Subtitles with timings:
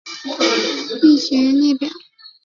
[0.99, 1.87] 腧穴列表